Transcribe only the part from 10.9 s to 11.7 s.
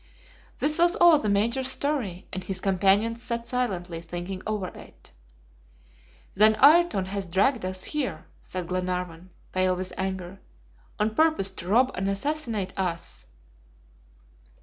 "on purpose to